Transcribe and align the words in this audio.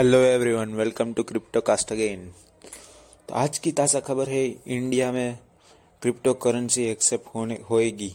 Hello 0.00 0.18
everyone 0.18 0.72
welcome 0.74 1.12
to 1.12 1.22
crypto 1.22 1.60
cast 1.60 1.90
again 1.92 2.20
तो 3.28 3.34
आज 3.34 3.58
की 3.58 3.70
ताज़ा 3.72 4.00
खबर 4.00 4.28
है 4.28 4.44
इंडिया 4.46 5.10
में 5.12 5.38
क्रिप्टो 6.02 6.32
करेंसी 6.34 6.84
एक्सेप्ट 6.90 7.26
होने, 7.34 7.58
होएगी। 7.70 8.08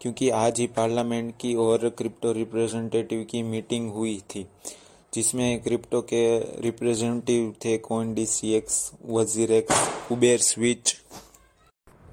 क्योंकि 0.00 0.30
आज 0.30 0.58
ही 0.60 0.66
पार्लियामेंट 0.76 1.32
की 1.40 1.54
और 1.64 1.88
क्रिप्टो 1.98 2.32
रिप्रेजेंटेटिव 2.32 3.22
की 3.30 3.42
मीटिंग 3.42 3.90
हुई 3.92 4.16
थी, 4.30 4.44
जिसमें 5.14 5.60
क्रिप्टो 5.62 6.00
के 6.12 6.24
रिप्रेजेंटेटिव 6.62 7.54
थे 7.64 7.76
coin 7.78 8.12
D 8.14 8.24
C 8.26 8.54
X 8.54 8.78
WazirX 9.52 10.10
Uber 10.12 10.38
switch 10.40 10.96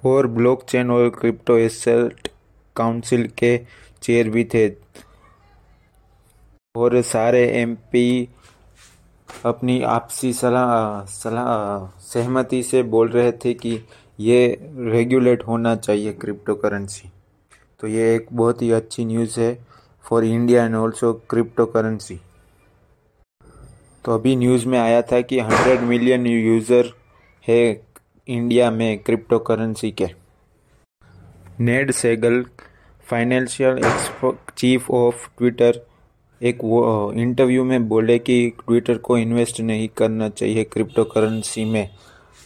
और 0.04 0.28
ब्लॉकचेन 0.36 0.92
और 0.92 1.10
क्रिप्टो 1.16 1.58
एसेट 1.58 2.28
काउंसिल 2.76 3.28
के 3.40 3.58
चेयर 4.04 4.30
भी 4.30 4.44
थे। 4.54 4.68
और 6.76 7.02
सारे 7.04 7.44
एमपी 7.62 8.28
अपनी 9.46 9.82
आपसी 9.82 10.32
सलाह 10.34 11.06
सलाह, 11.06 11.88
सहमति 12.04 12.62
से 12.64 12.82
बोल 12.86 13.10
रहे 13.10 13.32
थे 13.46 13.54
कि 13.54 13.80
ये 14.20 14.42
रेगुलेट 14.88 15.44
होना 15.48 15.76
चाहिए 15.76 16.14
क्रिप्टो 16.14 16.56
करेंसी 16.56 17.10
तो 17.80 17.88
ये 17.88 18.14
एक 18.16 18.28
बहुत 18.32 18.62
ही 18.62 18.72
अच्छी 18.72 19.06
न्यूज़ 19.06 19.40
है 19.40 19.54
for 20.06 20.26
India 20.26 20.66
and 20.66 20.76
also 20.76 21.14
cryptocurrency 21.66 22.20
तो 24.06 24.14
अभी 24.14 24.36
न्यूज़ 24.36 24.68
में 24.68 24.78
आया 24.80 25.02
था 25.02 25.22
कि 25.22 25.40
हंड्रेड 25.40 25.82
मिलियन 25.90 26.28
यूज़र 26.28 26.94
है 27.46 27.62
इंडिया 28.28 28.70
में 28.72 28.98
क्रिप्टो 29.00 29.40
करेंसी 29.40 29.92
के 29.92 30.08
Ned 31.62 31.92
Segal 31.92 32.44
financial 33.06 33.82
chief 34.58 34.90
of 34.92 35.28
Twitter 35.38 35.82
एक 36.42 36.64
वो 36.64 37.12
इंटरव्यू 37.14 37.64
में 37.64 37.88
बोले 37.90 38.18
कि 38.20 38.50
ट्विटर 38.60 38.98
को 38.98 39.18
इन्वेस्ट 39.18 39.60
नहीं 39.62 39.88
करना 39.98 40.30
चाहिए 40.30 40.64
क्रिप्टो 40.64 41.04
करेंसी 41.04 41.66
में, 41.66 41.90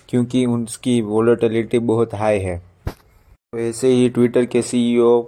क्योंकि 0.09 0.45
उसकी 0.45 0.99
वोलेटिलिटी 1.01 1.79
बहुत 1.81 2.13
हाई 2.13 2.39
है। 2.39 2.57
तो 2.87 3.59
ऐसे 3.59 3.87
ही 3.87 4.09
ट्विटर 4.09 4.45
के 4.45 4.61
सीईओ 4.61 5.21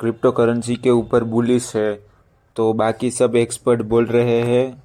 क्रिप्टो 0.00 0.32
करेंसी 0.32 0.76
के 0.76 0.90
ऊपर 0.90 1.24
बुलिस 1.26 1.74
है। 1.76 1.94
तो 2.56 2.72
बाकी 2.72 3.10
सब 3.10 3.36
एक्सपर्ट 3.36 3.82
बोल 3.84 4.06
रहे 4.06 4.40
हैं 4.42 4.82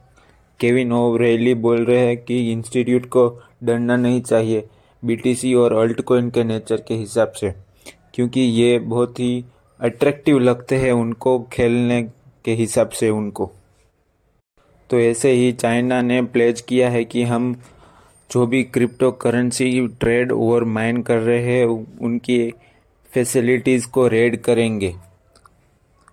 केविन 0.59 0.91
ओवरेली 0.93 1.53
बोल 1.55 1.85
रहे 1.85 1.99
हैं 1.99 2.17
कि 2.17 2.51
इंस्टीट्यूट 2.51 3.05
को 3.05 3.27
डरना 3.63 3.95
नहीं 3.95 4.21
चाहिए 4.21 4.67
बीटीसी 5.03 5.53
और 5.53 5.73
अल्ट 5.73 6.01
कोइन 6.01 6.29
के 6.29 6.43
नेचर 6.43 6.81
के 6.87 6.93
हिसाब 6.93 7.31
से, 7.31 7.53
क्योंकि 8.13 8.41
ये 8.41 8.79
बहुत 8.79 9.19
ही 9.19 9.43
अट्रैक्टिव 9.79 10.39
लगते 10.39 10.75
हैं 10.77 10.91
उनको 10.93 11.39
खेलने 11.53 12.01
के 12.45 12.53
हिसाब 12.53 12.89
से 12.89 13.09
उनको। 13.09 13.51
तो 14.89 14.99
ऐसे 14.99 15.31
ही 15.31 15.51
चाइना 15.53 16.01
ने 16.01 16.21
प्लेज 16.23 16.61
किया 16.61 16.89
है 16.89 17.03
कि 17.05 17.23
हम 17.23 17.53
जो 18.29 18.45
भी 18.47 18.63
क्रिप्टो 18.63 19.11
करेंसी 19.11 19.87
ट्रेड 19.99 20.31
और 20.31 20.63
माइन 20.63 21.01
कर 21.01 21.17
रहे 21.17 21.41
हैं, 21.43 21.65
उनकी 22.01 22.53
फैसिलिटीज़ 23.09 23.87
को 23.87 24.07
रेड 24.07 24.41
करेंगे। 24.41 24.93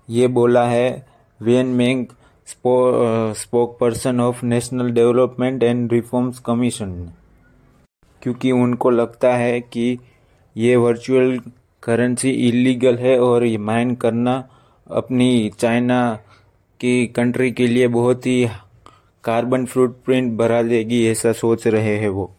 ये 0.08 0.26
बोला 0.28 0.66
है 0.68 1.06
Wen 1.40 1.66
Meng 1.66 2.06
spokesperson 3.80 4.20
of 4.20 4.44
national 4.44 4.90
development 4.90 5.62
and 5.62 5.92
reforms 5.92 6.38
commission 6.38 6.92
क्योंकि 8.22 8.52
उनको 8.52 8.90
लगता 8.90 9.34
है 9.36 9.60
कि 9.60 9.98
ये 10.56 10.76
वर्चुअल 10.76 11.38
करेंसी 11.82 12.30
इलीगल 12.48 12.96
है 12.98 13.18
और 13.20 13.44
ये 13.44 13.58
माइन 13.58 13.94
करना 13.94 14.36
अपनी 14.90 15.50
चाइना 15.58 16.18
की 16.80 17.06
कंट्री 17.06 17.50
के 17.52 17.66
लिए 17.66 17.88
बहुत 17.88 18.26
ही 18.26 18.48
कार्बन 19.24 19.66
फुटप्रिंट 19.66 20.38
भरा 20.38 20.62
देगी 20.62 21.06
ऐसा 21.06 21.32
सोच 21.32 21.66
रहे 21.66 21.96
हैं 21.96 22.08
वो। 22.08 22.30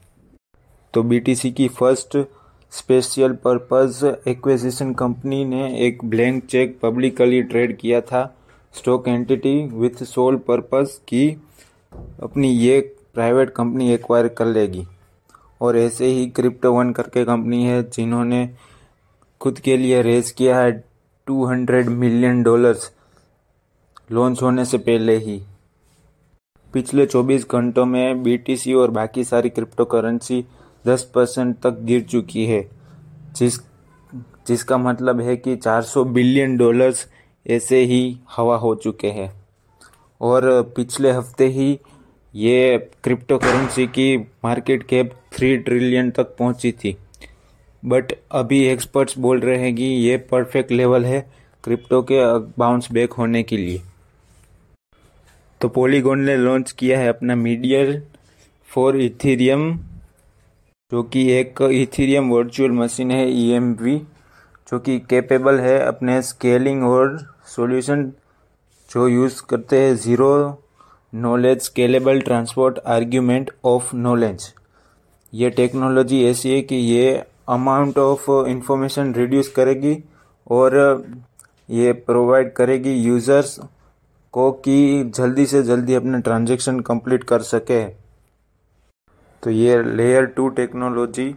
तो 0.94 1.04
बीटीसी 1.04 1.52
की 1.52 1.68
first 1.68 2.18
special 2.72 3.34
purpose 3.34 4.04
acquisition 4.28 4.94
company 4.94 5.46
ने 5.46 5.80
एक 5.80 6.04
ब्लैंक 6.06 6.46
चेक 6.46 6.80
पब्लिकली 6.84 7.42
ट्रेड 7.44 7.78
किया 7.78 8.02
था, 8.02 8.36
stock 8.74 9.08
entity 9.08 9.56
with 9.66 10.04
sole 10.04 10.36
purpose 10.36 11.02
की 11.08 11.30
अपनी 12.24 12.52
ये 12.52 12.80
प्राइवेट 13.14 13.50
कंपनी 13.50 13.94
एक्वायर 13.94 14.28
कर 14.28 14.46
लेगी। 14.46 14.86
और 15.62 15.78
ऐसे 15.78 16.06
ही 16.06 16.30
क्रिप्टो 16.30 16.74
वन 16.74 16.92
करके 16.92 17.26
कंपनी 17.26 17.64
है 17.66 17.84
जिन्होंने 17.84 18.50
खुद 19.42 19.60
के 19.60 19.78
लिए 19.78 20.02
रेस 20.02 20.32
किया 20.32 20.60
है 20.60 20.89
two 21.30 21.46
hundred 21.46 21.90
million 21.90 22.42
dollars 22.44 22.92
launch 24.12 24.42
होने 24.42 24.66
से 24.66 24.78
पहले 24.78 25.18
ही। 25.18 25.42
पिछले 26.74 27.06
24 27.06 27.46
घंटों 27.52 27.86
में 27.86 28.24
बीटीसी 28.24 28.74
और 28.74 28.92
बाकी 28.92 29.24
सारी 29.24 29.50
क्रिप्टो 29.50 29.86
करेंसी 29.86 30.46
10 30.88 31.04
परसेंट 31.16 31.56
तक 31.60 31.80
गिर 31.82 32.02
चुकी 32.02 32.46
है, 32.46 32.70
जिस, 33.36 33.60
जिसका 34.48 34.78
मतलब 34.78 35.22
है 35.22 35.38
कि 35.38 35.56
400 35.56 36.04
बिलियन 36.04 36.58
डॉलर्स 36.58 37.08
ऐसे 37.48 37.84
ही 37.84 38.18
हवा 38.38 38.58
हो 38.58 38.76
चुके 38.76 39.12
हैं। 39.12 39.32
और 40.22 40.74
पिछले 40.76 41.12
हफ़्ते 41.12 41.48
ही 41.48 41.80
ये 42.36 42.78
क्रिप्टो 43.04 43.38
करेंसी 43.38 43.88
की 43.88 44.18
मार्केट 44.18 44.84
कैप 44.84 45.14
थ्री 45.34 45.58
ट्रिलियन 45.58 46.12
तक 46.12 46.36
पहुँची 46.38 46.72
थी। 46.72 46.98
बट 47.84 48.14
अभी 48.32 48.64
एक्सपर्ट्स 48.66 49.18
बोल 49.18 49.40
रहे 49.40 49.58
हैं 49.58 49.76
कि 49.76 49.84
ये 49.84 50.18
परफेक्ट 50.32 50.72
लेवल 50.72 51.06
है 51.06 51.20
क्रिप्टो 51.64 52.02
के 52.02 52.22
बाउंस 52.60 52.92
बैक 52.92 53.14
होने 53.14 53.44
के 53.44 53.58
लिए। 53.58 53.82
तो 55.62 55.70
पॉलीगॉन 55.70 56.20
ने 56.20 56.36
लॉन्च 56.38 56.72
किया 56.72 57.00
है 57.00 57.08
अपना 57.08 57.36
मीडियर 57.36 58.02
फॉर 58.70 58.98
इथीरियम 58.98 59.74
जो 60.92 61.04
कि 61.04 61.30
एक 61.32 61.62
इथीरियम 61.62 62.30
वर्चुअल 62.30 62.72
मशीन 62.72 63.12
है 63.12 63.26
ई 63.30 63.60
e 63.90 64.00
जो 64.68 64.80
कि 64.80 65.00
कैपेबल 65.00 65.60
है 65.60 65.78
अपने 65.80 66.22
स्केलिंग 66.22 66.84
और 66.84 67.18
सॉल्यूशन 67.48 68.04
जो 68.90 69.08
यूज़ 69.08 69.42
करते 69.50 69.80
हैं 69.80 69.96
zero 69.96 70.32
knowledge 71.14 71.62
scalable 71.62 72.22
transport 72.22 72.80
argument 72.88 73.52
of 73.66 73.96
knowledge 73.96 74.54
ये 75.34 75.50
टेक्नोलॉजी 75.50 76.24
ऐसी 76.26 76.54
है 76.54 76.62
कि 76.62 76.76
ये 76.76 77.24
अमाउंट 77.50 77.98
ऑफ़ 77.98 78.30
इंफॉर्मेशन 78.48 79.14
रिड्यूस 79.14 79.48
करेगी 79.50 79.98
और 80.48 80.78
ये 81.70 81.92
प्रोवाइड 82.08 82.52
करेगी 82.54 82.94
यूज़र्स 82.94 83.60
को 84.34 84.52
कि 84.66 85.04
जल्दी 85.16 85.46
से 85.46 85.62
जल्दी 85.64 85.94
अपने 85.94 86.20
ट्रांजेक्शन 86.22 86.80
कंप्लीट 86.80 87.24
कर 87.24 87.42
सके। 87.44 87.84
तो 89.44 89.50
ये 89.50 89.82
लेयर 89.86 90.26
टू 90.28 90.48
टेक्नोलॉजी 90.50 91.34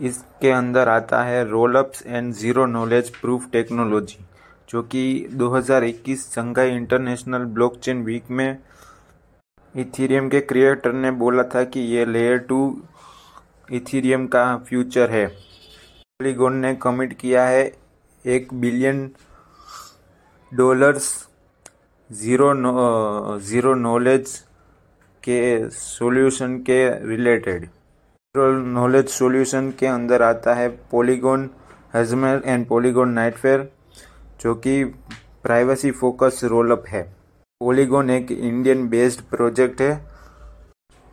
इसके 0.00 0.50
अंदर 0.50 0.88
आता 0.88 1.22
है 1.22 1.44
rollups 1.48 2.06
and 2.06 2.32
zero 2.34 2.66
knowledge 2.66 3.10
proof 3.16 3.48
technology 3.52 4.24
जो 4.68 4.82
कि 4.82 5.04
2021 5.34 6.24
संघाई 6.28 6.70
इंटरनेशनल 6.70 7.44
ब्लॉकचेन 7.54 8.02
वीक 8.02 8.30
में 8.30 8.58
इथीरियम 9.74 10.28
के 10.28 10.40
क्रिएटर 10.42 10.92
ने 10.92 11.10
बोला 11.20 11.42
था 11.54 11.62
कि 11.64 11.80
ये 11.80 12.04
लेयर 12.06 12.38
टू 12.38 12.58
इथीरियम 13.68 14.26
का 14.26 14.44
फ्यूचर 14.68 15.10
है। 15.10 15.26
पॉलीगॉन 15.26 16.56
ने 16.56 16.74
कमिट 16.82 17.12
किया 17.20 17.44
है 17.46 17.72
एक 18.24 18.52
billion 18.54 19.10
dollars, 20.52 21.06
zero 22.10 22.52
zero 23.40 23.74
knowledge 23.74 24.36
के 25.22 25.70
सॉल्यूशन 25.70 26.56
के 26.68 26.78
रिलेटेड। 27.06 27.68
नॉलेज 28.34 29.08
सॉल्यूशन 29.08 29.70
के 29.78 29.86
अंदर 29.86 30.22
आता 30.22 30.54
है 30.54 30.68
पॉलीगॉन 30.90 31.48
हजमर 31.94 32.42
एंड 32.44 32.66
पॉलीगॉन 32.68 33.10
नाइटफेयर, 33.10 33.68
जो 34.40 34.54
कि 34.56 34.84
प्राइवेसी 35.42 35.90
फोकस 35.92 36.40
रोलअप 36.44 36.84
है। 36.88 37.02
पॉलीगॉन 37.60 38.10
एक 38.10 38.30
इंडियन 38.32 38.88
बेस्ड 38.88 39.20
प्रोजेक्ट 39.30 39.80
है 39.80 39.94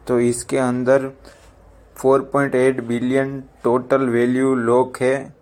तो 0.02 0.20
इसके 0.20 0.58
अंदर 0.60 1.12
4.8 2.06 2.80
बिलियन 2.82 3.40
टोटल 3.64 4.08
वैल्यू 4.10 4.54
लॉक 4.56 4.98
है 5.02 5.34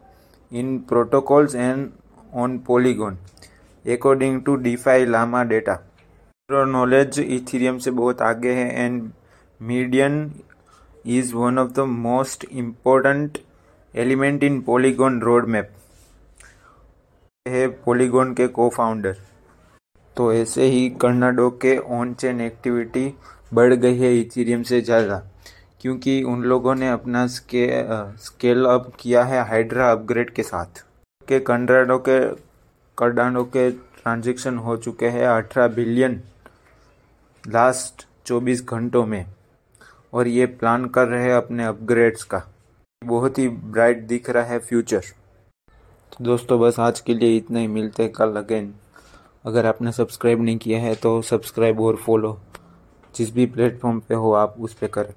in 0.52 0.78
protocols 0.80 1.56
and 1.56 1.90
on 2.34 2.58
Polygon 2.58 3.18
according 3.86 4.42
to 4.44 4.56
DeFi 4.56 5.06
Llama 5.06 5.44
data 5.44 5.80
knowledge 6.50 7.20
Ethereum 7.20 7.78
से 7.78 7.92
बहुत 7.92 8.22
आगे 8.22 8.54
है 8.54 8.86
and 8.86 9.12
median 9.62 10.34
is 11.06 11.34
one 11.36 11.60
of 11.60 11.72
the 11.72 11.80
most 11.80 12.46
important 12.52 13.38
element 13.96 14.44
in 14.44 14.62
Polygon 14.62 15.22
road 15.22 15.48
map 15.48 15.72
है 17.46 17.68
पॉलीगॉन 17.86 18.34
के 18.34 18.48
को 18.48 18.70
फाउंडर 18.70 19.16
तो 20.18 20.34
ऐसे 20.34 20.66
ही 20.66 20.90
कर्नाडो 20.90 21.50
के 21.62 21.78
ऑन 21.78 22.14
चेन 22.14 22.42
एक्टिविटी 22.42 23.14
बढ़ 23.54 23.74
गई 23.74 23.98
है 23.98 24.20
इथीरियम 24.20 24.64
से 24.64 24.82
ज़्यादा। 24.82 25.29
क्योंकि 25.82 26.22
उन 26.24 26.42
लोगों 26.44 26.76
ने 26.76 26.90
अपना 26.90 27.26
स्के 27.28 27.68
स्केल 28.24 28.66
अप 28.66 28.92
किया 29.00 29.24
है 29.24 29.44
हाइड्रा 29.50 29.92
अपग्रेड 29.92 30.34
के 30.34 30.44
साथ। 30.44 30.84
के 31.28 31.40
कंड्राडो 31.42 31.98
के 32.08 32.20
कर्डानो 32.98 33.44
के 33.46 33.70
ट्रांजेक्शन 33.72 34.58
हो 34.58 34.76
चुके 34.78 35.10
हैं 35.10 35.26
अठारह 35.28 35.68
बिलियन 35.76 36.22
लास्ट 37.44 38.06
चौबीस 38.26 38.64
घंटों 38.64 39.06
में। 39.06 39.26
और 40.14 40.28
ये 40.28 40.46
प्लान 40.46 40.86
कर 40.88 41.08
रहे 41.08 41.24
हैं 41.24 41.34
अपने 41.34 41.66
अपग्रेड्स 41.66 42.24
का। 42.24 42.42
बहुत 43.02 43.38
ही 43.40 43.48
ब्राइट 43.48 44.02
दिख 44.08 44.30
रहा 44.30 44.44
है 44.44 44.60
फ्यूचर 44.60 45.04
तो 46.12 46.24
दोस्तों, 46.24 46.60
बस 46.60 46.80
आज 46.80 47.00
के 47.00 47.14
लिए 47.14 47.38
इतना 47.38 47.60
ही। 47.60 47.68
मिलते 47.70 48.04
हैं 48.04 48.12
कल 48.12 48.36
अगेन 48.38 48.74
अगर 49.46 49.66
आपने 49.66 49.92
सब्सक्राइब 49.92 50.42
नहीं 50.42 50.58
किया 50.58 50.80
है 50.80 50.94
तो 50.96 51.22
सब्सक्राइब 51.22 51.80
और 51.82 51.96
फॉलो 51.96 52.38
जिस 53.16 53.34
भी 53.34 53.46
प्लेटफॉर्म 53.48 54.00
पे 54.00 54.16
हो, 54.16 54.32
आप 54.34 54.56
उस 54.60 54.74
पर 54.74 54.88
करें। 54.88 55.14